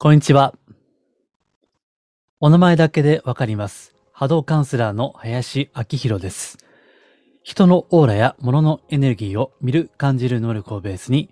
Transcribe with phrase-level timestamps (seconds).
[0.00, 0.54] こんにちは。
[2.38, 3.96] お名前だけでわかります。
[4.12, 6.58] 波動カウンセラーの林明宏です。
[7.42, 11.30] 人のオーラや物のエネルギーを見る、感じる能力をベースに、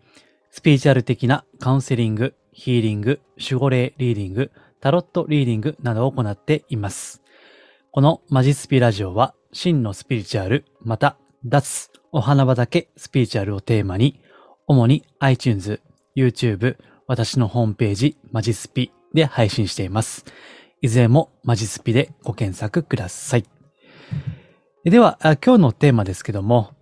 [0.51, 7.23] スピリチュアル的なカウンセリング、ヒーリング、守護霊リーディング、タロットリーディングなどを行っています。
[7.93, 14.21] このマジスピラジオは、真のスピリチュアル、また、脱、お花畑スピリチュアルをテーマに、
[14.67, 15.81] 主に iTunes、
[16.17, 16.77] YouTube、
[17.07, 20.25] 私のホームページ、マジスピで配信しています。
[20.83, 23.45] いずれもマジスピでご検索ください。
[24.85, 26.73] では、今日のテーマですけども、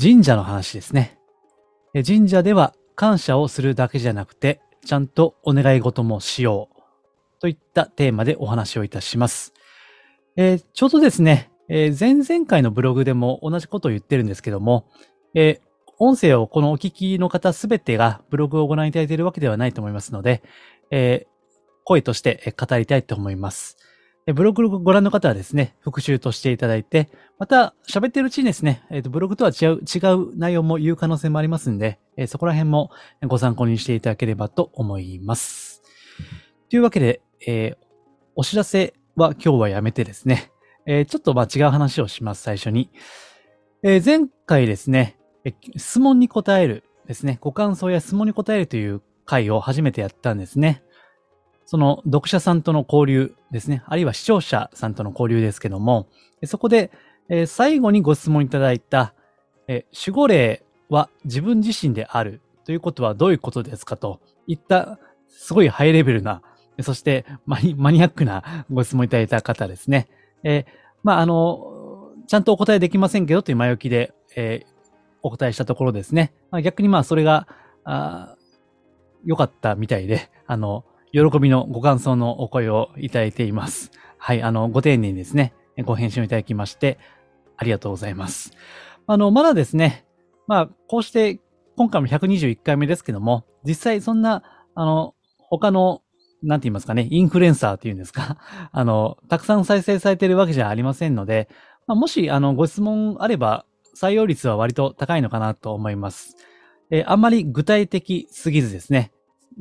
[0.00, 1.18] 神社の話ですね。
[2.06, 6.76] 神社では感謝をするだけじゃなくて、ちゃんとお願い事もしよう。
[7.40, 9.52] といったテーマでお話をいたします。
[10.36, 14.86] えーちょうどですね、えー前々回のブログでも同じことを言ってるんですけども、
[15.34, 15.65] えー
[15.98, 20.42] 音声をこのお聞きの方すべてがブログをご覧いただいているわけではないと思いますので、
[20.90, 21.36] えー
[21.88, 23.76] 声として語りたいと思います。
[24.34, 32.90] ブログをご覧の方はですね、復習としていただいて、また喋っているうちにですね、えーとブログとは違う、違う内容も言う可能性もありますんで、えーそこら辺も
[33.28, 35.80] ご参考にしていただければと思います。
[36.68, 37.86] というわけで、えー
[38.34, 40.50] お知らせは今日はやめてですね、
[40.86, 42.90] えーちょっとまあ違う話をします、最初に。
[43.84, 45.16] えー前回ですね、
[45.76, 50.82] 質問に答えるですね、ご感想や質問に答えるという回を初めてやったんですね。
[51.64, 56.08] その読者さんとの交流ですね、あるいは視聴者さんとの交流ですけども、
[56.44, 56.90] そこで、
[57.28, 59.14] え最後にご質問いただいた、
[59.66, 66.42] え守護霊は自分自身であるということはどういうことですかといった、すごいハイレベルな、
[66.82, 70.08] そしてマニアックなご質問いただいた方ですね。
[70.44, 70.66] え
[71.02, 74.66] まあ、あの、ちゃんとお答えできませんけどという前置きで、え
[75.22, 76.32] お答えしたところですね。
[76.50, 77.48] まあ、逆にまあそれが、
[77.84, 78.36] あ
[79.24, 83.90] 良かったみたいで、あの、喜びのご感想のお声をいただいています。
[84.18, 85.54] はい、あの、ご丁寧にですね、
[85.84, 86.98] ご返信をいただきまして、
[87.56, 88.52] ありがとうございます。
[89.06, 90.06] あの、まだですね、
[90.46, 91.40] まあ、こうして、
[91.76, 94.42] 今回も121回目ですけども、実際そんな、
[94.74, 96.02] あの、他の、
[96.42, 98.38] なんて言いますかね、インフルエンサーっていうんですか、
[98.72, 101.48] あの、たくさん再生されてるわけじゃありませんので、
[101.86, 106.36] まあ、もし、あの、ご質問あれば、採用率は割と高いのかなと思います。
[106.90, 109.10] えーあんまり具体的すぎずですね。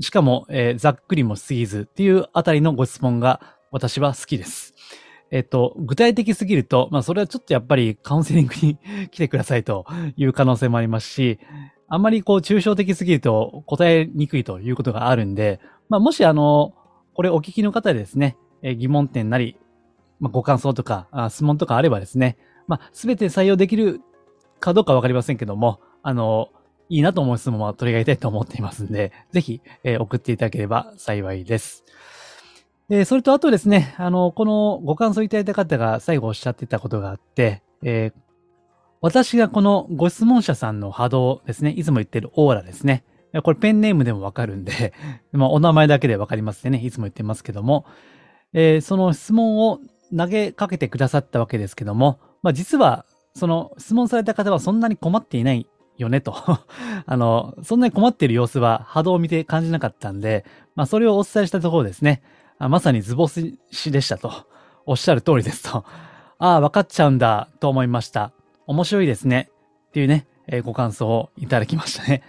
[0.02, 3.40] しかも、えーざっくりもすぎずっていうあたりのご質問が
[3.72, 4.74] 私は好きです。
[5.32, 8.78] えっ、と、具体的すぎると、まあそれはちょっとやっぱりカウンセリングに
[9.10, 9.86] 来てくださいと
[10.18, 11.40] いう可能性もありますし、
[11.88, 15.60] あんまりこう抽象的すぎると答えにくいということがあるんで、
[15.90, 16.74] まあもしあの、
[17.14, 19.58] これお聞きの方でですね、えー疑問点なり、
[20.20, 22.38] まあ、ご感想とかあ質問とかあればですね、
[22.68, 24.02] まあすべて採用できる
[24.66, 26.50] かどうかわかりませんけども、あの、
[26.90, 31.84] いいなと思う質問は取り上げたいと思っていますんで、ぜひ、えー送っていただければ幸いです。
[32.90, 38.20] えーそれとあとですね、あの、このご感想いただいた方が最後おっしゃってたことがあって、えー
[39.02, 43.04] 私がこのご質問者さんの波動ですね、いつも言ってるオーラですね。
[43.44, 44.94] これペンネームでもわかるんで、
[45.32, 46.80] まあ、お名前だけでわかりますね。
[46.80, 47.86] いつも言ってますけども、
[48.54, 49.80] えーその質問を
[50.16, 56.36] 投げかけてくださったわけですけども、まあ、実は、その質問された方はそんなに困っていないよねと。
[57.06, 62.22] あの、そんなに困っている様子は波動を見て感じなかったんで、まあ、それをお伝えしたところですね。
[62.58, 64.32] あまさにズボスしでしたと。
[64.86, 65.84] おっしゃる通りですと。
[66.38, 68.32] ああ、分かっちゃうんだと思いました。
[68.68, 69.50] 面白いですね。
[69.90, 72.22] っていうね、えーご感想をいただきましたね。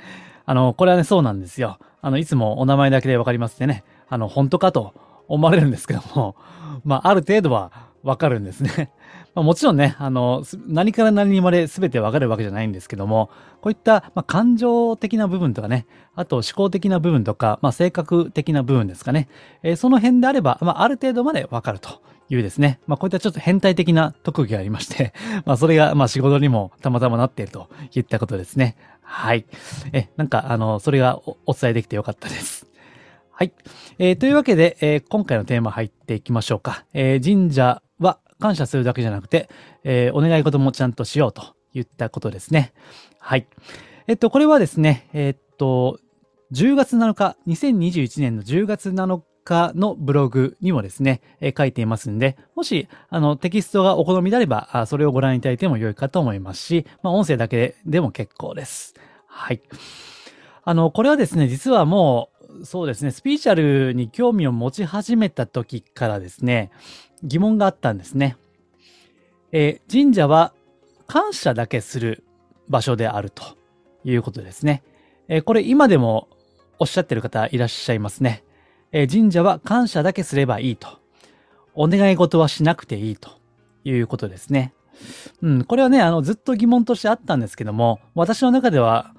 [0.45, 1.79] あの、これはね、そうなんですよ。
[2.03, 4.95] あの、いつもお名前だけでわかりますってね、あの、本当かと
[5.29, 6.37] 思われるんですけども、
[6.85, 7.73] まあ、ある程度は
[8.03, 8.93] わかるんですね。
[9.37, 13.31] まあ、もちろんね、あの、何から何にまで全てわかるわけじゃないんですけども、
[13.61, 19.29] こういった、まあ、感情的な部分とかね、あと思考的な部分とか、まあ、性格的な部分ですかね、
[19.63, 25.13] えーその辺であれば、まあ、ある程度までわかるというですね、まあ、こういったちょっと変態的な特技がありまして、
[25.45, 28.75] まあ、それが、まあ、仕事にもたまたまなっているといったことですね。
[29.03, 29.45] はい。
[29.93, 32.67] え、なんか、あの、それがお伝えできてよかったです。
[33.33, 33.53] はい。
[33.99, 36.87] えーというわけで、えー今回のテーマ入っていきましょうか。
[36.95, 37.83] えー神社
[38.39, 39.49] 感謝するだけじゃなくて、
[39.85, 42.73] えーお願い事もちゃんとしようといったことですね。
[43.19, 43.47] はい。
[44.07, 45.99] えっと、これはですね、えっと、
[46.53, 58.95] 10月7日、2021年の10月7日のブログにもですね、え書いていますんで、もし、あの、テキストがお好みであれば、あそれをご覧いただいても良いかと思いますし、まあ、音声だけでも結構です。
[59.27, 59.63] はい。
[60.65, 62.31] あの、これはですね、実はも
[62.61, 66.71] う、そうですね、スピーチャルに興味を持ち始めた時からですね、
[67.23, 68.37] 疑問があったんですね。
[69.53, 70.53] えー神社は
[71.07, 72.25] 感謝だけする
[72.69, 73.43] 場所であると
[74.05, 74.83] いうことですね。
[75.29, 76.29] えーこれ今でも
[76.79, 78.45] おっしゃってる方いらっしゃいますね。
[78.93, 80.89] え神社は感謝だけすればいいと。
[81.75, 83.31] お願い事はしなくていいと
[83.85, 84.73] いうことですね。
[85.43, 89.15] うん、これはね、あの、ずっと疑問としてあったんですけども、私の中では、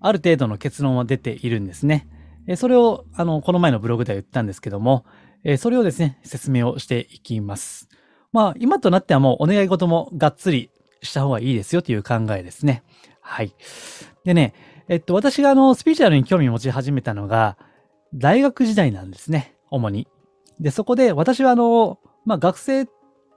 [0.00, 2.06] ある程度の結論は出ているんですね。
[2.46, 5.04] えそれを、あの、この前のブログでは言ったんですけども、
[5.44, 7.88] えそれをですね、説明をしていきます。
[8.32, 10.70] まあ、今となってはもうお願い事もがっつり
[11.02, 12.82] した方がいいですよという考えですね。
[13.20, 13.54] はい。
[14.24, 14.54] でね、
[14.88, 17.56] えっと、私があの、スピーチュアルに興味を持ち始めたのが、
[18.14, 20.08] 大学時代なんですね、主に。
[20.60, 22.86] で、そこで私はあの、まあ、学生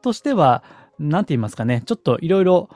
[0.01, 0.63] としては、
[0.99, 2.69] なんて言いますかね、ちょっといろいろ、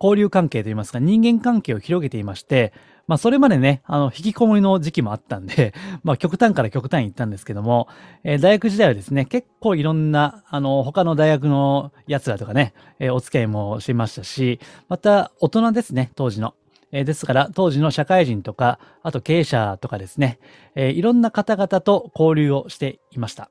[0.00, 2.72] 交流関係と言いますか、人間関係を広げていまして、
[3.12, 7.86] まあそれまでね、あの、引きこもりの時期もあったんで、 まあ極端から極端に行ったんですけども、
[8.24, 16.54] えー、大学時代はですね、結構いろんな、あの、他の大学の奴らとかね、えー、お付き合いもしましたし、また大人ですね、当時の。
[16.90, 20.38] え、ですから、当時の社会人とか、あと経営者とかですね、
[20.74, 23.50] え、いろんな方々と交流をしていました。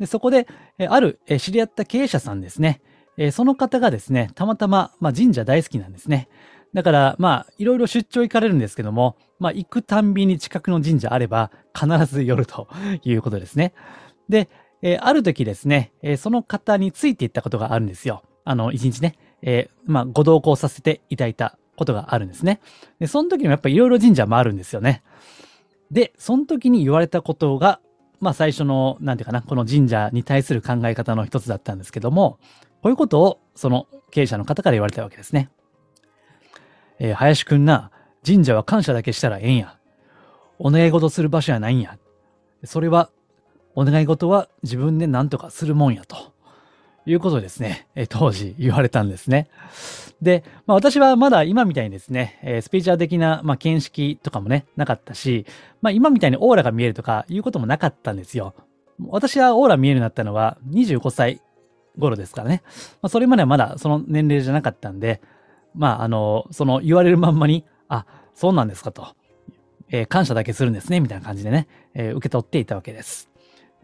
[0.00, 0.48] で、そこで、
[0.80, 2.80] え、ある、え、知り合った経営者さんですね、
[3.18, 6.28] え、その方がですね、たまたま、まあ、神社大好きなんですね。
[6.76, 12.68] だから、まあ、いろいろ出張行かれるんですけども、まあ、行くたんびに近くの神社あれば、必ず寄ると
[13.02, 13.72] いうことですね。
[14.28, 14.50] で、
[14.82, 18.24] えー、ある時ですね、えー、その方についていったことがあるんですよ。
[18.44, 22.60] あの、一日ね、えー、まあ、ご同行させていただいたことがあるんですね。
[22.98, 25.02] で、その時もやっぱりいろいろ神社もあるんですよね。
[25.90, 27.80] で、その時に言われたことが、
[28.20, 32.38] まあ最初の、なんていうかな、この神社に対する考え方の一つだったんですけども、
[32.82, 35.48] こういうことを、その経営者の方から言われたわけですね。
[36.98, 37.90] えー、林くんな、
[38.26, 39.78] 神社は感謝だけしたらええんや。
[40.58, 41.98] お願い事する場所やないんや。
[42.64, 43.10] それは、
[43.74, 46.36] お願い事は自分で何とかするもんやと。
[47.06, 49.48] いうことですね、え当時言われたんですね。
[50.20, 55.46] で、まあ私はまだ今みたいにですね、えスピーチャー的な、まあ見識とかもね、なかったし、
[55.80, 58.54] まあ今みたいにオーラが見えるとかいうこともなかったんですよ。
[59.08, 61.40] 私はオーラ見えるようになったのは25歳
[61.96, 62.62] 頃ですからね。
[63.02, 65.22] まあそれまではまだその年齢じゃなかったんで、
[65.76, 69.14] まああの、その言われるまんまに、あ、そうなんですかと。
[69.88, 73.30] えー、感謝だけするんですね、みたいな感じでね、えー、受け取っていたわけです。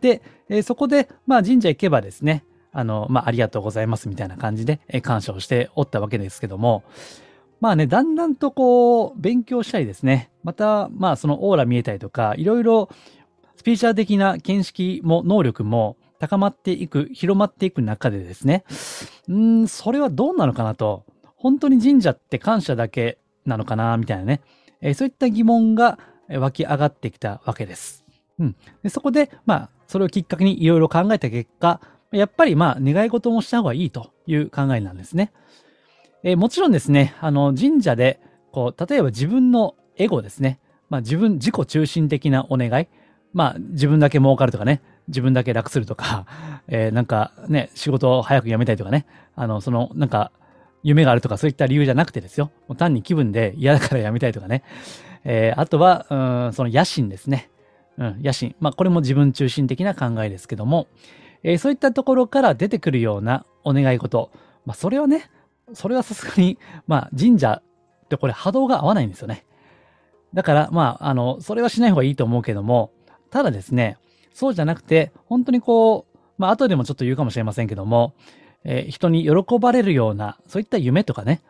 [0.01, 6.83] で、えー、そこで、まあ神社行けばですね、あの、まあ、ありがとうございますみたいな感じで、え感謝をしておったわけですけども、
[7.61, 12.89] まあね、だんだんとこう、勉強したりですね、また、まあ、そのオーラ見えたりとか、いろいろ、
[13.57, 18.65] スピーチャー的な見識も、能力も高まっていく、広まっていく中でですね、
[19.29, 21.05] うん、それはどうなのかなと、
[21.43, 24.43] 本当に神社って感謝だけなのかな、みたいなね、
[24.81, 25.99] えそういった疑問が
[26.29, 28.05] 湧き上がってきたわけです。
[28.39, 28.57] うん。
[28.85, 31.81] でそこで、まあ、それをきっかけにいろいろ考えた結果、
[32.13, 35.33] やっぱりまあ願い事もした方がいいという考えなんですね。
[36.23, 38.21] えー、もちろんですね、あの神社で、
[38.53, 40.61] こう、例えば自分のエゴですね。
[40.91, 42.87] まあ自分、自己中心的なお願い。
[43.33, 46.27] まあ自分だけ儲かるとかね、自分だけ楽するとか、
[46.69, 50.31] えー、なんかね、仕事を早く辞めたいとかね、あの、その、なんか、
[50.83, 52.51] 夢があるとかそういった理由じゃなくてですよ。
[52.69, 54.63] もう単に気分で嫌だから辞めたいとかね。
[55.25, 57.51] えー、あとは、うん、その野心ですね。
[57.99, 58.55] うん、野心。
[58.61, 60.89] まあこれも自分中心的な考えですけども、
[61.43, 64.31] えー、そういったところから出てくるようなお願い事。
[64.65, 65.31] まあ、それはね、
[65.75, 67.63] それはさすがに、まあ、神社
[68.05, 69.45] ってこれ波動が合わないんですよね。
[70.35, 72.93] だから、まあ、あの、それはしない方がいいと思うけども、
[73.31, 73.99] ただですね、
[74.33, 78.15] そうじゃなくて、本当にこう、まあ、後でもちょっと言うかもしれませんけども、
[78.65, 81.43] えー、人に喜ばれるような、そういった夢とかね、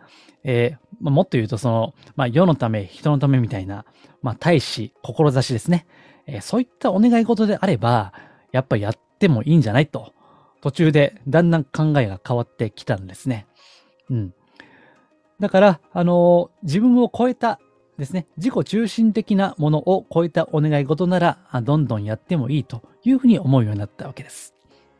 [0.44, 3.84] えー、もっと言うと、その、まあ、世のため、人のためみたいな、
[4.22, 5.86] まあ、大使、志ですね。
[6.26, 8.12] えー、そういったお願い事であれば、
[8.52, 10.12] やっぱやっってもいいんじゃないと、
[10.60, 13.46] 途中でだんだん考えが変わってきたんですね。
[14.10, 14.34] うん。
[15.38, 17.60] だから、あのー、自分を超えた
[17.98, 24.54] ですね、自己中心的なものを超えたお願い事なら、どんどんやってもいいというふうに思うようになったわけです。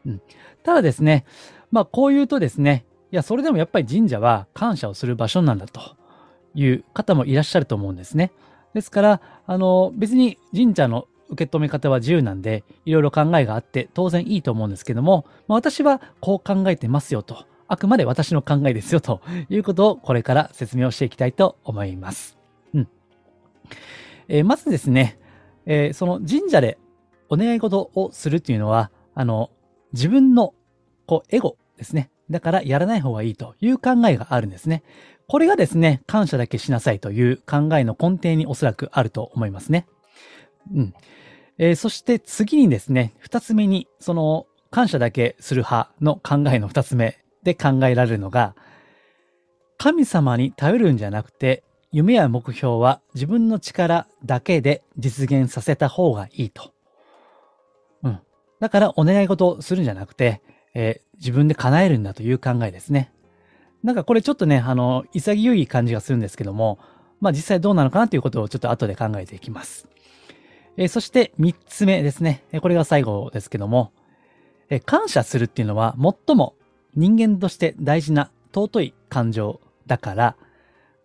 [0.06, 0.22] うん。
[0.62, 1.24] ただですね、
[1.72, 5.80] まあこう言うとですね、いや、それでもやっぱり神社は感謝をする場所なんだと
[6.54, 8.32] いう方もいらっしゃると思うんですね。
[8.74, 22.38] ですから、あの、別に神社の受け止め方は自由なんで、いろいろ考えがあって当然いいと思うんですけども、まあ、私はこう考えてますよと、あくまで私の考えですよということをこれから説明をしていきたいと思います。
[22.74, 22.88] うん。
[24.28, 25.18] えー、まずですね、
[25.64, 26.78] えー、その神社で
[27.28, 29.50] お願い事をするっていうのは、あの、
[29.92, 30.54] 自分の
[31.06, 32.10] こうエゴですね。
[32.30, 34.82] だからやらない方がいいという考えがあるんですね。
[35.26, 39.86] これがですね、感謝だけしなさいという考えの根底におそらくあると思いますね。
[40.74, 40.94] うん。
[41.58, 48.54] えー、そして次にですね、二つ目に、その感謝だけする派の考えの二つ目で考えられるのが、
[49.78, 56.72] 神様に頼るんじゃなくて、夢や目標は自分の力だけで実現させた方がいいと
[58.02, 58.18] うん
[58.60, 60.40] だからお願い事をするんじゃなくて、
[60.74, 63.12] えー、自分で叶えるんだという考えですね。
[63.82, 66.78] なんかこれちょっとね、あの、潔い感じがするんですけども、
[67.20, 69.88] まあ実際どうなのかなということをちょっと後で考えていきます。
[70.76, 72.44] えー、そして三つ目ですね。
[72.60, 73.92] これが最後ですけども、
[74.70, 76.54] えー、感謝するっていうのは最も
[76.94, 80.36] 人間として大事な尊い感情だから、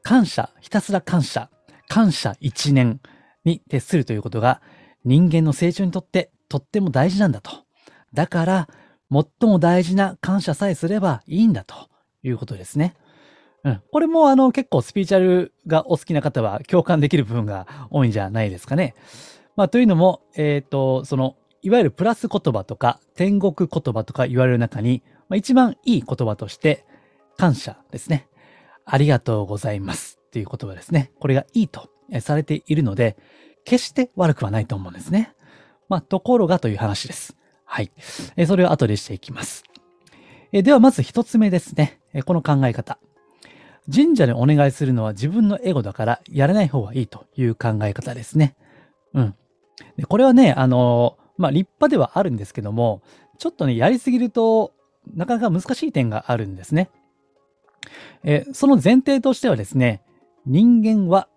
[0.03, 1.49] 感謝、ひたすら感謝、
[1.89, 3.01] 感謝一年
[3.43, 4.61] に徹するということが
[5.03, 7.51] 人間の成長にとってとっても大事なんだと。
[8.13, 8.69] だから、
[9.11, 11.75] 最も大事な感謝さえすればいいんだと
[12.23, 12.95] いうことですね。
[13.63, 13.81] うん。
[13.91, 18.95] これもあの結構スピーチャルがお好きな方は共感できる部分が多いんじゃないですかね。
[19.55, 26.85] まあというのも、えっ、ー、と、その、いわゆるプラス言葉とか天国言葉とか言われる中に、まあ、一番いい言葉として
[27.37, 28.27] 感謝ですね。
[28.85, 31.11] ありがとうございますっていう言葉ですね。
[31.19, 31.89] これがいいと
[32.21, 33.17] されているので、
[33.65, 35.33] 決して悪くはないと思うんですね。
[35.89, 37.35] まあ、ところがという話です。
[37.67, 37.91] はい。
[38.37, 39.63] えそれを後でしていきます。
[40.51, 41.99] えではまず一つ目ですね。
[42.13, 42.97] えこの考え方。
[43.93, 48.55] 神社でお願いするのは自分のエゴだからやらない方がいいという考え方ですね。
[49.13, 49.35] うん。
[49.97, 53.03] でこれはね、あのまあ、立派ではあるんですけども、
[53.37, 54.73] ちょっとね、やりすぎると
[55.13, 56.89] なかなか難しい点があるんですね。
[58.23, 60.01] えその前提としてはですね、
[60.45, 61.27] 人間は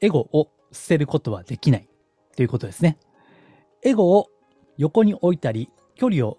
[0.00, 1.88] エゴを捨てることはできない
[2.36, 2.98] ということですね。
[3.82, 4.28] エゴを
[4.80, 6.38] 横に置いたり、距離を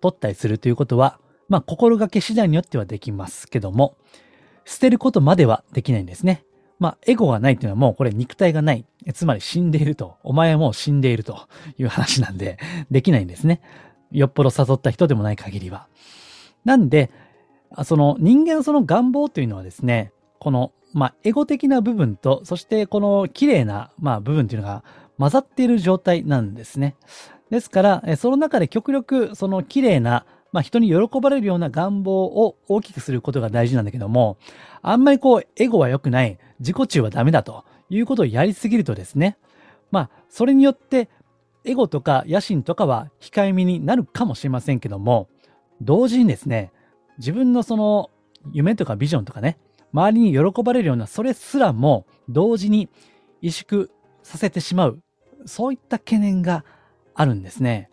[0.00, 3.98] 取ったりするということは、まあ、心がけ次第によってはできますけども、
[4.64, 6.42] 捨てることまではできないんですね。
[6.78, 8.86] まあ、エゴがないというのはもうこれ肉体がない。
[9.12, 10.16] つまり死んでいると。
[10.22, 12.58] お前はもう死んでいるという話なんで、
[12.90, 13.60] できないんですね。
[14.10, 15.86] よっぽど誘った人でもない限りは。
[16.64, 17.10] なんで、
[17.84, 24.82] その人間のその願望というのはですね、この、まあ、エゴ的な部分と、そしてこの綺麗な、まあ、部分というのが
[25.18, 26.96] 混ざっている状態なんですね。
[27.50, 34.38] ですから、その中で極力その綺麗な、まあ、人に喜ばれるような願望を大きくすることが大事なんだけども、
[34.82, 39.36] あんまりこう、エゴは良くない、自己中はダメだということをやりすぎるとですね、
[39.90, 41.08] まあ、それによって、
[41.64, 45.28] エゴとか野心とかは控えめになるかもしれませんけども、
[45.80, 46.72] 同時にですね、
[47.18, 48.10] 自分のその
[48.52, 49.58] 夢とかビジョンとかね、
[49.92, 52.88] 周りに喜ばれるようなそれすらも同時に
[53.42, 53.88] 萎縮
[54.22, 55.02] させてしまう、
[55.46, 56.64] そういった懸念が
[57.20, 57.90] あるんですね。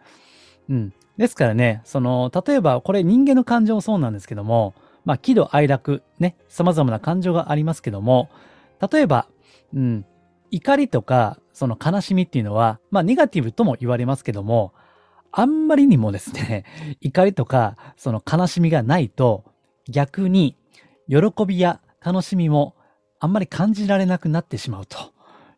[0.69, 0.93] うん。
[1.17, 8.29] ですからね、その、例えばこれ人間の感情もそうなんですけども、まあ、喜怒哀楽、ね、様々な感情がありますけども、
[8.91, 9.27] 例えば、
[9.73, 10.05] うん、
[10.51, 14.73] 怒りとか、その悲しみっていうのは、まあ、ネガティブとも言われますけども、
[15.31, 16.63] あんまりにもですね、
[17.01, 19.43] 怒りとか、その悲しみがないと、
[19.89, 20.55] 逆に、
[21.09, 22.75] 喜びや楽しみも
[23.19, 24.97] あんまり感じられなくなってしまうと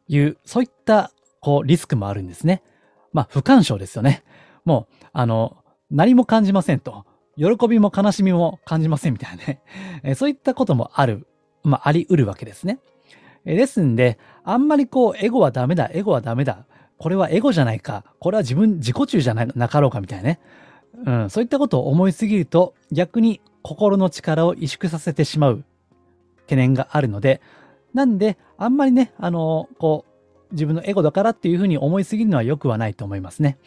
[0.08, 2.64] いう、そういった、こう、リスクもあるんですね。
[3.14, 4.24] まあ、不干渉ですよね。
[4.66, 5.58] もう、あの、
[5.92, 7.06] 何も感じませんと。
[7.38, 9.62] 喜びも悲しみも感じませんみたいなね。
[10.04, 11.28] えそういったこともある、
[11.64, 12.80] まあ、あり得るわけですね。
[13.46, 16.66] えですんで、あんまりこう、エゴはダメだ、エゴはダメだ。
[16.98, 18.04] これはエゴじゃないか。
[18.20, 20.40] これは自分、自己中じゃないなかろうかみたいなね。
[21.06, 25.64] うん、そういったことを思いすぎると、逆に心の力を萎縮させてしまう
[26.42, 27.42] 懸念があるので、
[27.94, 30.09] なんで、あんまりね、あの、こう、
[30.52, 33.58] 自分のエゴだからっていうふうに思いすぎるのは良くはないと思いますね。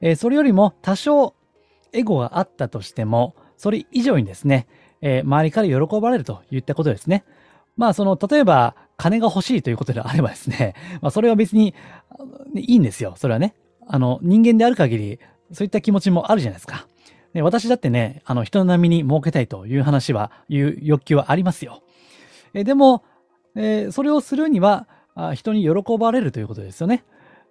[0.00, 1.34] えー、それよりも多少
[1.92, 4.66] エゴがあったとしても、それ以上にですね、
[5.00, 7.24] えー、周りから喜ばれるといったことですね。
[7.76, 11.74] まあ、その、例えば、金が欲しいということであればですね、 まあ、それは別に、
[12.54, 13.14] いいんですよ。
[13.16, 13.54] それはね。
[13.86, 15.20] あの、人間である限り、
[15.52, 16.86] そういった気持ちもあるじゃないですか。
[17.34, 21.82] で私だってね、あの、人並みに儲けたいという話は、いう欲求はありますよ。
[22.54, 23.04] えでも、
[23.54, 27.04] えー、それをするにはあ、人に喜ばれるということですよね。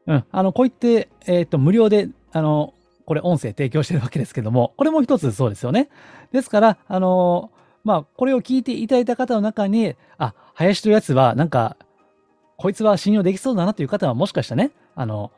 [0.07, 0.23] うん。
[0.31, 2.73] あの、こう言って、えっ、と、無料で、あの、
[3.05, 5.89] これ音声提供してるわけですけども、これも一つそうですよね。
[6.31, 7.51] ですから、あの
[7.83, 11.77] まあ、これを聞いていただいた方の中に、あ、林というやつは、なんか、
[12.57, 15.31] こいつは信用できそうだなという方はもしかしたらね、あの、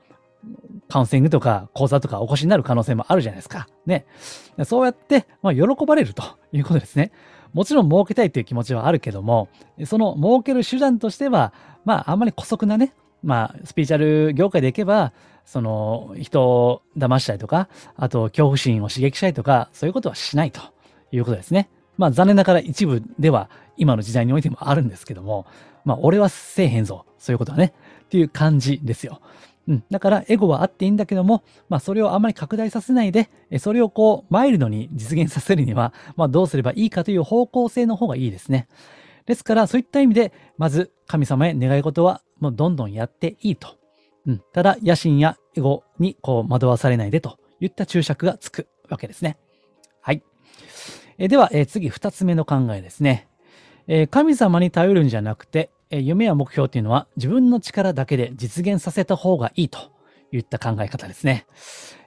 [0.87, 3.67] カウンセリングとか講座とかお越しになる可能性もあるじゃないですか。
[3.85, 4.05] ね。
[4.63, 7.11] そうやって、まあ、喜ばれるということですね。
[7.53, 9.49] もちろん儲けたいという気持ちはあるけども、
[9.85, 11.53] その儲ける手段としては、
[11.85, 15.13] まあ、あんまり古速なね、まあ、スピーチャル業界でいけば、
[15.45, 20.61] その、人を騙したりとか、あと、恐怖心を刺激したりとか、そういうことはしないと
[21.11, 21.69] いうことですね。
[21.97, 25.45] まあ、残念ながら一部では、今の時代においてもあるんですけども、
[25.85, 27.05] まあ、俺はせえへんぞ。
[27.17, 27.73] そういうことはね。
[28.03, 29.21] っていう感じですよ。
[29.67, 29.83] うん。
[29.91, 38.67] だから、エゴはあっていいんだけども、まあ、それをあまり拡大させないで、それをこう、マイルドに実現させるには、まあ、どうすればいいかという方向性の方がいいですね。
[39.25, 43.75] ですから、そういった意味で、まず、神様へ願い事は、もうどんどんやっていいと。
[44.25, 44.41] うん。
[44.53, 49.37] ただ、野心やエゴに、こう、惑わされないでといった注釈がつくわけですね。
[50.01, 50.23] はい。
[51.17, 53.27] えでは、え次二つ目の考えですね。
[53.87, 59.79] え神様に頼るんじゃなくて、え夢や目標っていうのは自分の力だけで実現させた方がいいと
[60.31, 61.45] いった考え方ですね。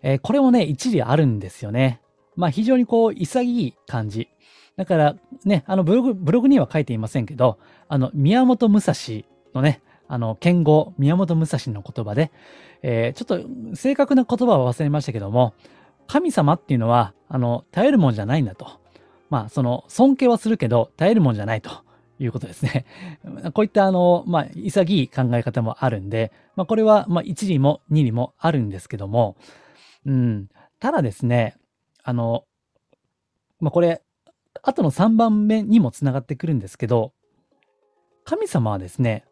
[0.03, 2.01] えこれもね、一理あるんですよね。
[2.37, 4.29] まあ非常にこう、潔い感じ。
[4.77, 7.59] だからね、あのブログ、ブログには書いていませんけど、
[7.89, 8.95] あの、宮本武蔵
[9.55, 12.33] のね、あの、剣豪、宮本武蔵の言葉で、
[12.83, 15.55] えー、ちょっと正確な言葉は忘れましたけども、
[16.07, 18.81] 神様っていうのは、あの、頼るもんじゃないんだと。
[19.29, 21.71] まあ、その、尊敬はするけど、頼るもんじゃないと
[22.21, 22.85] いうことですね。
[23.55, 29.37] こういった、あの、まあ、潔い考え方もあるんで、まあ、これは、まあ、1理も2理もあるんですけども、
[30.05, 30.49] うん、
[30.79, 31.57] ただですね、
[32.05, 32.45] あの、
[33.59, 34.03] まあ、これ、
[34.63, 37.13] 後の3番目にもつながってくるんですけど、
[38.25, 39.25] 神様はですね、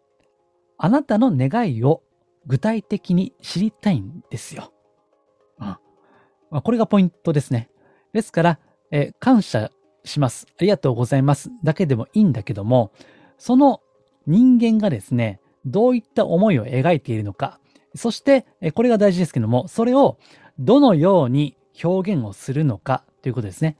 [0.78, 2.02] あなたの願いを
[2.46, 4.72] 具体的に知りたいんですよ。
[5.58, 5.66] うん。
[5.66, 5.78] ま
[6.50, 7.68] あ、これがポイントですね。
[8.12, 8.58] ですから、
[8.90, 9.70] え感謝
[10.04, 10.46] します。
[10.50, 11.50] ありがとうございます。
[11.62, 12.92] だけでもいいんだけども、
[13.36, 13.80] その
[14.26, 17.60] 人間がですね、どういった思いを描いているのか、
[17.94, 20.18] そして、これが大事ですけども、それを
[20.58, 23.76] どのように表現をするのかということですね。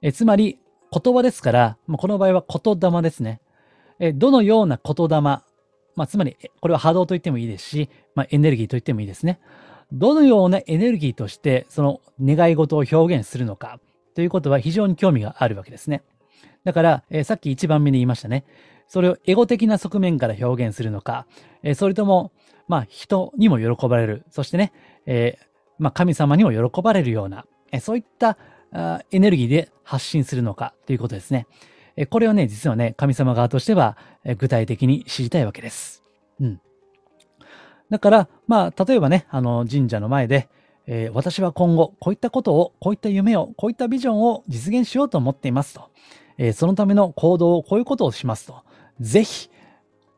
[0.00, 0.58] えつまり、
[0.92, 3.40] 言葉ですから、この場合は言霊ですね。
[3.98, 5.44] えどのような言霊、ま
[5.96, 9.40] あ、つまり、これは波動と言ってもいいですし、まあ、エネルギーと言ってもいいですね。
[9.92, 13.78] どのようなエネルギーとして、その願い事を表現するのか、
[14.14, 16.02] ということは非常に興味があるわけですね。
[16.64, 18.44] だから、えー、さっき一番目に言いましたね。
[18.88, 21.26] それをエゴ的な側面から表現するのか、
[21.62, 22.32] えー、それとも、
[22.68, 24.24] まあ、人にも喜ばれる。
[24.30, 24.72] そしてね、
[25.06, 25.44] えー、
[25.78, 28.36] まあ、神様にも喜ばれるような、えそういった
[28.72, 31.46] あエネルギーで発信するのかということですね。
[31.96, 36.02] えこれをね、実はね、神様側としては、え具体的に知りたいわけです。
[36.40, 36.60] うん。
[37.90, 40.48] だから、まあ、例えばね、あの、神社の前で、
[40.86, 45.90] えー、私は今後、こういったことを、こういった夢を、こういったビジョンを実現しようと思っていますと。
[46.38, 48.62] えー、そのための行動を、こういうことをしますと。
[49.00, 49.48] ぜひ、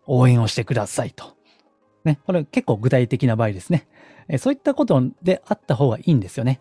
[0.06, 1.34] 応援をしてくださいと。
[2.04, 3.86] ね、これ結構具体的な場合ですね。
[4.28, 6.60] えー、そういったことであった方がいいんですよね。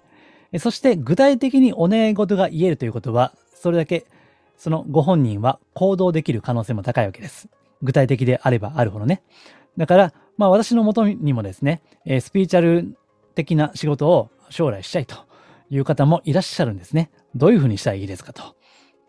[0.51, 4.05] えそして、具体的にお願い事が言えるということは、それだけ、
[4.57, 7.49] そのご本人は行動できる可能性も高いわけです。
[7.81, 9.23] 具体的であればあるほどね。
[9.77, 12.95] だから、まあ私のもとにもですね、えスピーチャル
[13.33, 15.15] 的な仕事を将来したいと
[15.69, 17.09] いう方もいらっしゃるんですね。
[17.35, 18.55] どういうふうにしたらいいですかと。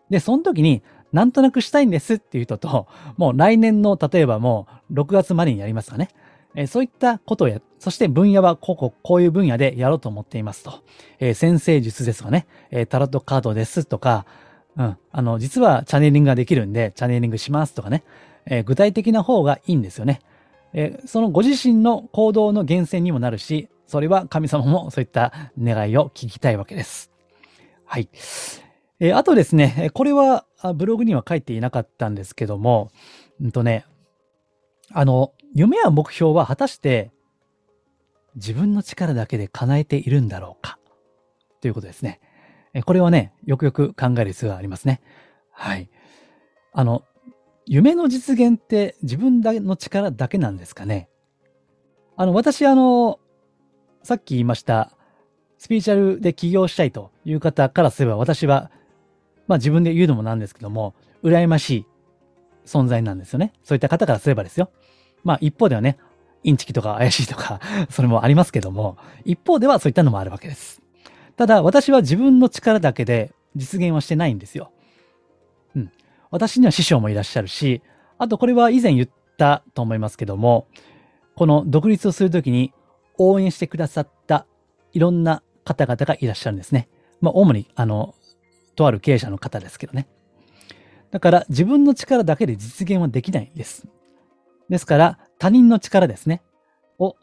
[0.09, 0.83] で、その時に、
[1.13, 6.09] なんとなくしたいんですっていう人と、もう来年の、例えばもう6月までにやりますかね。
[6.55, 10.83] えそういったことをや、そして分野はこうこ、こういう分野でやろうと思っていますと。
[11.19, 14.25] えー、先生術ですとかね、えー、タロットカードですとか、
[14.77, 18.03] うん、あの、実はチャネリングができるんで、チャネリングしますとかね、
[18.45, 20.21] えー、具体的な方がいいんですよね。
[20.73, 27.11] えそのご自身の行動の源泉にもなるし、それは神様もそういった願いを聞きたいわけです。
[27.85, 28.09] はい。
[28.99, 30.45] えー、あとですね、これは
[30.75, 32.91] ブログには書いていなかったんですけども、
[33.41, 33.85] うんとね、
[34.91, 37.11] あの、夢や目標は果たして
[38.35, 40.79] 自分の力だけで叶えているんだろうか？
[41.61, 42.19] ということですね。
[42.85, 45.01] これはね、よくよく考える必要がありますね。
[45.51, 45.89] はい。
[46.73, 47.03] あの、
[47.65, 51.09] 夢の実現って自分の力だけなんですかね？
[52.17, 53.19] あの、私、あの、
[54.05, 54.91] さっき言いました、
[55.57, 58.69] スピーチャルで起業したいという方からすれば、私は、
[59.47, 61.85] まあ自分で言うのもなんですけども、羨ましい
[62.67, 63.51] 存在なんですよね。
[63.63, 64.69] そういった方からすればですよ。
[65.23, 65.97] まあ一方ではね、
[66.43, 70.83] インチキとか怪しいとか それもありますけども、一方ではそういったのもあるわけです。
[71.35, 74.71] ただ、私は自分の力だけで実現はしてないんですよ。
[75.75, 75.91] うん。
[76.29, 77.81] 私には師匠もいらっしゃるし、
[78.19, 80.67] あとこれは以前言ったと思いますけども、
[81.35, 82.71] この独立をするときに
[83.17, 84.45] 応援してくださった
[84.93, 86.89] いろんな方々がいらっしゃるんですね。
[87.21, 88.15] まあ、主に、あの、
[88.75, 90.07] とある経営者の方ですけどね。
[91.11, 93.87] だから自分の力だけで実現はできないんです。
[94.69, 96.41] ですから、他人の力ですね。
[96.99, 97.15] を、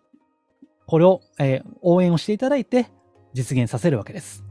[0.87, 2.89] これを、えー、応援をしていただいて
[3.35, 4.45] 実現させるわけです。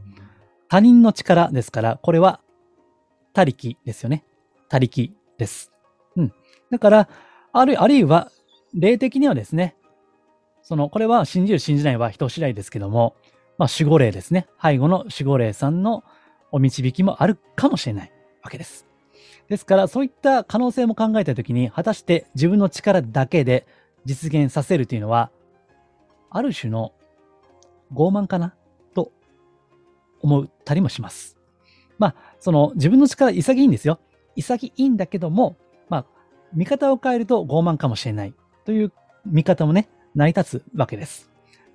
[0.68, 2.40] 他人の力ですから、これは、
[3.34, 4.24] 他力ですよね。
[4.68, 5.72] 他力です。
[6.16, 6.32] うん。
[6.70, 7.08] だから、
[7.52, 8.30] ある、あるいは、
[8.74, 9.76] 霊的にはですね、
[10.62, 13.16] その、これは信じる信じないは人次第ですけども、
[13.58, 14.48] まあ守護霊ですね。
[14.62, 16.04] 背後の守護霊さんの
[16.50, 18.86] お導きもあるかもしれないわけです。
[19.48, 23.66] ですから、そういった可能性も考えたときに、果たして自分の力だけで
[24.04, 25.30] 実現させるというのは、
[26.30, 26.92] ある種の
[27.92, 28.54] 傲慢かな
[28.94, 29.12] と
[30.20, 31.36] 思ったりもします。
[31.98, 34.00] まあ、その自分の力潔いんですよ。
[34.36, 35.56] 潔いんだけども、
[35.88, 36.06] まあ、
[36.54, 38.92] 見方を変えると傲慢かもしれないという
[39.26, 41.30] 見方もね、成り立つわけです。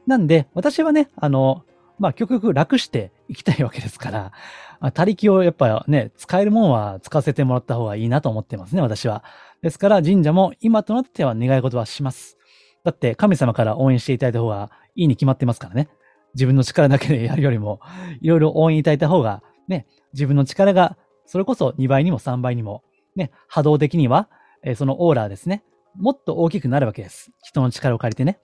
[0.06, 1.64] なんで、私はね、あの、
[2.00, 4.32] まあ、極力楽していきたいわけですから、
[4.80, 9.24] まあ、他力をやっぱね、使えるもんは使わせてもらった方がいいなと思ってますね、私は。
[9.62, 12.38] ですから、神社も今となっては願い事はします。
[12.84, 15.90] だって、神様から応援していただいた方がいいに決まってますからね。
[16.36, 17.82] 自分の力だけでやるよりも、
[18.22, 22.84] いろいろ応援いただいた方が、ね、自分の力が、それこそ2倍にも3倍にも、
[23.16, 24.30] ね、波動的には、
[24.64, 25.64] えー、そのオーラですね、
[25.98, 27.32] もっと大きくなるわけです。
[27.44, 28.40] 人の力を借りてね。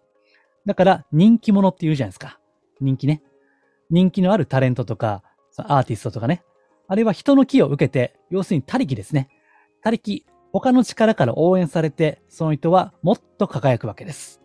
[0.65, 2.39] だから、人気者って言うじゃないですか。
[2.79, 3.21] 人気ね。
[3.89, 5.23] 人気のあるタレントとか、
[5.57, 6.43] アーティストとかね。
[6.87, 9.29] あるいは人の気を受けて、要するに他力ですね。
[9.81, 14.41] 他力、他の力から応援されて、その人はもっと輝くわけです。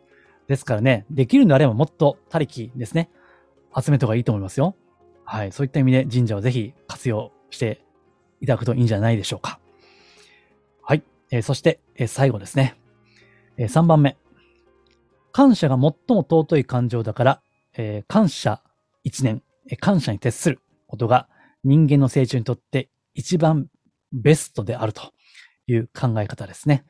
[0.48, 3.10] ですからね、できるのであればもっと他力ですね。
[3.78, 4.76] 集めた方がいいと思いますよ。
[5.24, 5.52] はい。
[5.52, 7.84] そういった意味で神社をぜひ活用して
[8.40, 9.60] いただくといいんじゃないでしょうか。
[10.82, 11.02] はい。
[11.30, 12.76] えー、そして、えー、最後ですね。
[13.58, 14.16] えー、3番目。
[15.32, 17.42] 感謝が最も尊い感情だから、
[17.76, 18.62] えー、感謝
[19.04, 21.28] 一年、えー、感謝に徹することが
[21.64, 23.68] 人間の成長にとって一番
[24.12, 25.12] ベストであると
[25.66, 26.84] いう考え方ですね。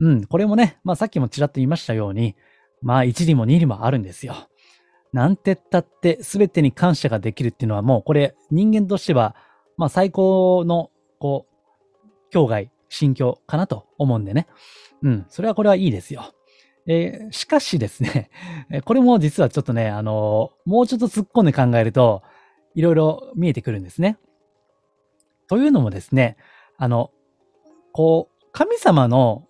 [0.00, 2.36] うん、これもね、まあさっきもちらっと言いましたように、
[2.82, 4.34] まあ一理も二理もあるんですよ。
[5.12, 9.34] なんてったって全てに感謝ができるっていうのはもうこれ人間としては、
[9.76, 14.46] まあ最高の、こう、境外、心境かなと思うんでね。
[15.02, 16.34] うん、それはこれはいいですよ。
[16.86, 18.30] えー、しかしですね、
[18.84, 22.22] これも実はちょっとね、あのー、もうちょっと突っ込んで考えると、
[22.74, 24.18] いろいろ見えてくるんですね。
[25.48, 26.36] というのもですね、
[26.76, 27.10] あの、
[27.92, 29.46] こう、神様の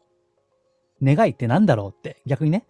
[1.03, 2.67] 願いって何だろうって逆にね、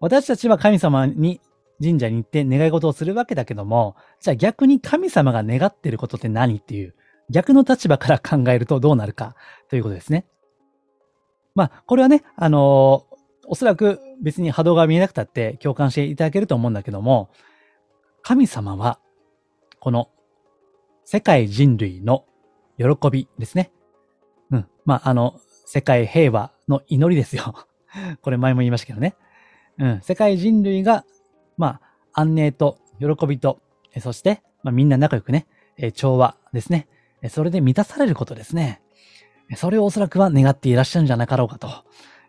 [0.00, 1.40] 私たちは神様に
[1.82, 6.94] 神社に行って願い事をするわけだけども、じゃあ逆に神様が願ってることって何っていう、
[7.30, 9.36] 逆の立場から考えるとどうなるか
[9.68, 10.26] ということですね。
[11.54, 13.06] まあ、これはね、あの
[13.46, 17.30] おそらく別に波動が見えなくたって共感していただけると思うんだけども、
[18.22, 18.98] 神様は、
[19.80, 20.08] この
[21.04, 22.24] 世界人類の
[22.78, 23.72] 喜びですね。
[24.50, 24.66] うん。
[24.84, 27.54] まあ、あの、世界平和の祈りですよ。
[28.22, 29.16] これ前も言いましたけどね。
[29.78, 30.00] うん。
[30.02, 31.04] 世界人類が、
[31.56, 31.80] ま
[32.12, 33.60] あ、安寧と喜びと、
[33.98, 35.46] そして、まあ、みんな仲良くね、
[35.94, 36.86] 調和ですね。
[37.28, 38.80] それで満たされることですね。
[39.56, 41.68] それをおそらくは願っていらっしゃるんじゃなかろうかと、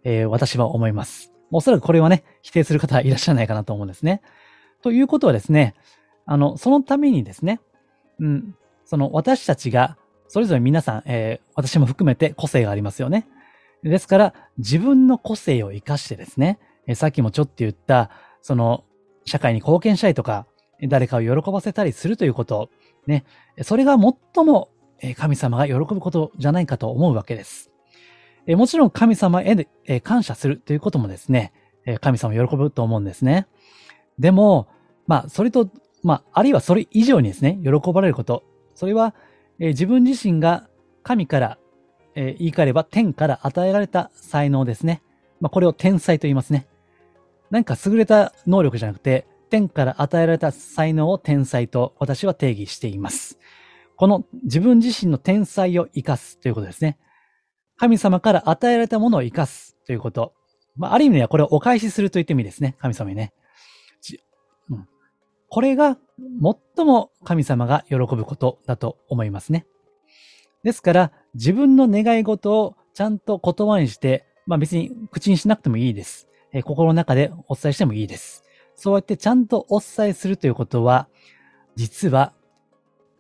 [0.03, 1.31] えー、私は思います。
[1.51, 4.21] おそらくこれはね、否定する方はいらっしゃらないかなと思うんですね。
[4.81, 5.75] ということはですね、
[6.25, 7.59] あの、そのためにですね、
[8.19, 13.27] うん、その私たちが、それぞれ皆さん、えー、私も含めて個性がありますよね。
[13.83, 18.09] ですから、自分の個性を活かしてですね、えー、さっきもちょっと言った、
[18.41, 18.83] その、
[19.25, 20.47] 社会に貢献したいとか、
[20.81, 22.69] 誰かを喜ばせたりするということ、
[23.07, 23.25] ね、
[23.61, 24.69] それが最も
[25.17, 27.71] 神様が喜ぶことじゃないかと思うわけです。
[28.47, 29.67] もちろん神様へ
[30.01, 31.53] 感謝するということもですね、
[32.01, 33.47] 神様喜ぶと思うんですね。
[34.19, 34.67] でも、
[35.07, 35.69] まあ、それと、
[36.03, 38.43] まあ、あるいはそれ以上にですね、喜ばれること。
[38.75, 39.15] それは、
[39.59, 40.67] 自分自身が
[41.03, 41.57] 神から、
[42.15, 45.01] 言い換えれば天から与えられた才能ですね。
[45.39, 46.67] まあ、これを天才と言いますね。
[47.49, 53.39] 何か優れた能力じゃなくて、天から与えられた才能を天才と私は定義しています。
[53.95, 56.97] この自分自身の天才を生かすということですね。
[57.77, 60.33] 神様から与えられたものを生かすということ。
[60.75, 62.75] まあ、ある意味ではこれをお返しすると言ってもいいですね。
[62.79, 63.33] 神様にね。
[64.69, 64.87] うん、
[65.49, 65.97] これが
[66.75, 69.65] 最も神様が喜ぶことだと思いますね。
[70.63, 76.27] ですから、自分の願い事をちゃんと言葉にして、まあ別に口にしなくてもいいです。
[76.53, 78.43] えー、心の中でお伝えしてもいいです。
[78.75, 81.07] そうやってちゃんとお伝えするということは、
[81.75, 82.33] 実は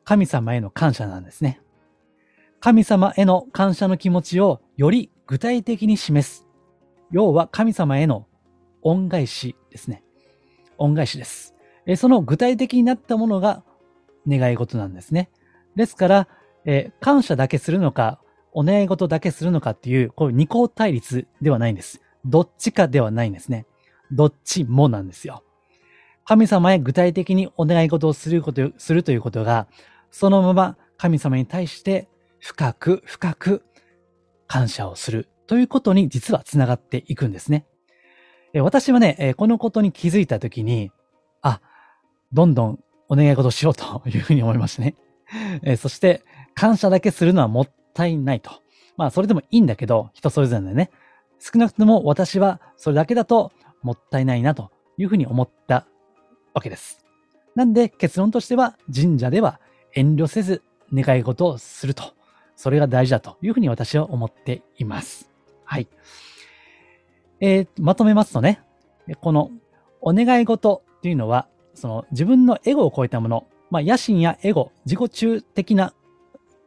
[0.03, 1.61] 神様への感謝なんですね。
[2.59, 6.47] 神様への感謝の気持ちをより具体的に示す。
[7.11, 8.27] 要は神様への
[8.81, 10.03] 恩返しですね。
[10.77, 11.55] 恩返しです。
[11.97, 13.63] その具体的になったものが
[14.27, 15.29] 願い事なんですね。
[15.75, 16.27] ですから、
[16.65, 18.19] え感謝だけするのか、
[18.53, 22.01] お願い事だけするのかっていう、こういう二項対立ではないんです。
[22.25, 23.65] どっちかではないんですね。
[24.11, 25.43] どっちもなんですよ。
[26.25, 29.67] 神様へ具体的にお願い事をすること、するということが、
[30.13, 32.07] そのまま神様に対して
[32.39, 33.63] 深く深く
[34.47, 37.65] 感謝をするということに実は繋がっていくんですね。
[38.61, 40.91] 私はね、このことに気づいたときに、
[41.41, 41.61] あ、
[42.31, 44.95] どんどんお願い事しようというふうに思いましたね。
[45.77, 46.23] そして、
[46.53, 48.51] 感謝だけするのはもったいないと。
[48.95, 50.91] まあ、それでもいいんだけど、人それぞれでね。
[51.39, 55.87] 少なくとも私はそれだけだともったいないなというふうに思った
[56.53, 57.03] わけです。
[57.55, 59.59] なんで結論としては神社では
[59.93, 60.61] 遠慮せず
[60.93, 62.13] 願い事をすると。
[62.55, 65.29] それが大事だというふうに私は思っています。
[65.63, 65.87] はい。
[67.39, 68.61] えー、まとめますとね、
[69.21, 69.51] この
[70.01, 75.93] お願い事っていうのはその自分のエゴを超えたもの、まあ、野心やエゴ、自己中的な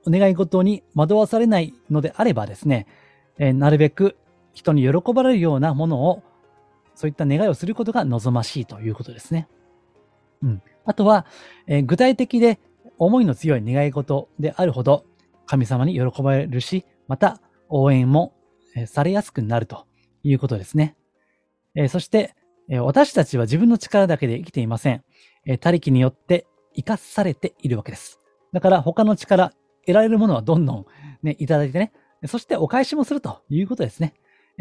[0.07, 2.87] お願い事に惑わされないのであればですね、
[3.39, 4.17] えー、なるべく
[4.53, 6.23] 人に喜ばれるようなものを、
[6.95, 9.49] そういった願いをすることが望ましいということですね。
[10.43, 10.62] うん。
[10.85, 11.27] あとは、
[11.67, 12.59] えー、具体的で
[12.98, 15.04] 思いの強い願い事であるほど、
[15.46, 18.35] 神様に喜ばれるし、また応援も
[18.87, 19.87] されやすくなると
[20.22, 20.96] いうことですね。
[21.74, 22.35] えそして、
[22.68, 25.04] え私たちは自分の力だけで生きていません。
[25.44, 28.18] え他力によって生かされているわけです。
[28.52, 29.52] だから他の力、
[29.87, 30.87] 得られるものはどんどん
[31.22, 31.92] ね、いただいてね、
[32.26, 34.14] そしてお返しもするということですね。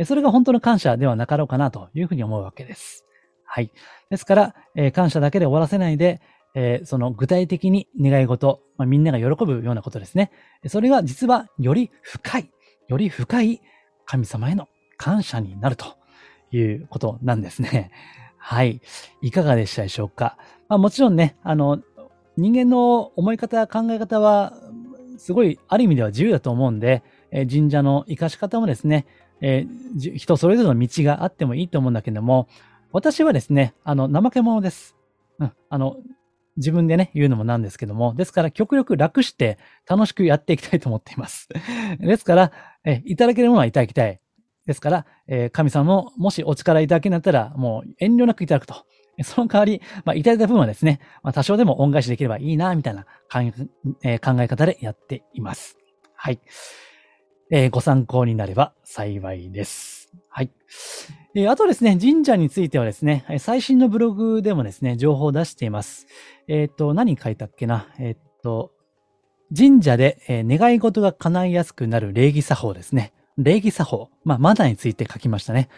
[0.04, 3.06] それが本当の感謝ではなかろうかなというふうに思うわけです。
[3.46, 3.72] はい。
[4.10, 6.22] ですから、え感謝だけで終わらせないで、
[6.56, 10.32] えその具体的に願い事、まあ、みんなが喜ぶようなことですね。
[10.68, 12.50] それが実はより深い、
[12.88, 13.62] より深い
[14.06, 15.86] 神様への感謝になると
[16.52, 17.92] いうことなんですね。
[18.38, 18.82] はい。
[19.22, 20.38] いかがでしたでしょうか？
[20.70, 21.82] まあ、もちろんね、あの、
[22.38, 24.54] 人間の思い方、考え方は、
[25.18, 29.06] すごい、ある意味では自由だと思うんで、え神社の活かし方もですね、
[29.42, 32.48] えー、人それぞれの道があってもいいと思うんだけども、
[32.92, 34.96] 私はですね、あの、怠け者です。
[35.40, 35.98] うん、あの、
[36.58, 41.50] 自分でね、言うのもなんですけども、ですから極力楽して楽しくやっていきたいと思っています。
[42.00, 42.52] ですから、
[42.86, 44.20] えいただけるものはいただきたい。
[44.66, 48.86] ですから、え神様のもしお力いただけになったら、もう遠慮なくいただくと。
[49.24, 53.40] その代わり、まあ、いただいた分はですね、まあ、多少でも恩返しできればいいな、みたいな考
[54.04, 55.78] え方でやっています。
[56.16, 56.40] はい。
[57.52, 60.12] えー、ご参考になれば幸いです。
[60.30, 60.52] はい。
[61.36, 66.08] えー、あとですね、神社についてはですね、最新のブログでもですね、情報を出しています。
[66.48, 67.88] えっ、ー、と、何書いたっけな？
[68.00, 68.72] えっ、と、
[69.56, 73.14] 神社で、え願い事が叶いやすくなる礼儀作法ですね。
[73.38, 74.10] 礼儀作法。
[74.24, 75.70] まあ、マナーについて書きましたね。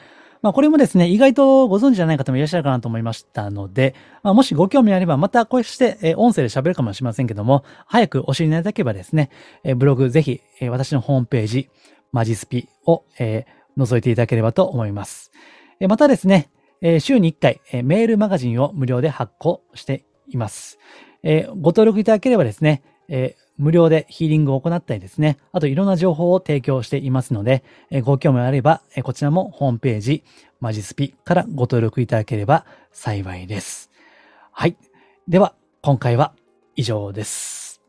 [0.41, 9.31] まあ、これもですね、意外とご存知じゃない方もいらっしゃるかなと思いましたので、まあ、もしご興味あれば、またこうして、え音声で喋るかもしれませんけども、早くお知りになりたければですね、
[9.63, 11.69] えブログぜひ、え私のホームページ、
[12.11, 13.45] マジスピを、え
[13.77, 15.31] 覗いていただければと思います。
[15.79, 16.49] えまたですね、
[16.81, 20.79] え週に1回、えメールマガジンを無料で発行しています。
[21.23, 30.23] えご登録いただければですね、え無料でヒーリングを行ったりですね、あといろんな情報を提供していますので、えご興味あれば、えこちらもホームページ、
[30.59, 33.91] マジスピからご登録いただければ幸いです。
[34.51, 34.77] はい。
[35.27, 36.33] では、今回は
[36.75, 37.81] 以上です。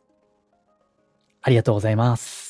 [1.42, 2.47] ありがとうございます。